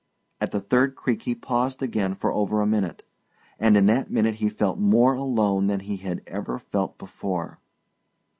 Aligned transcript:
At 0.39 0.49
the 0.51 0.59
third 0.59 0.95
creak 0.95 1.21
he 1.21 1.35
paused 1.35 1.83
again 1.83 2.15
for 2.15 2.31
over 2.31 2.59
a 2.59 2.65
minute 2.65 3.07
and 3.59 3.77
in 3.77 3.85
that 3.85 4.09
minute 4.09 4.33
he 4.33 4.49
felt 4.49 4.79
more 4.79 5.13
alone 5.13 5.67
than 5.67 5.81
he 5.81 5.97
had 5.97 6.23
ever 6.25 6.57
felt 6.57 6.97
before. 6.97 7.59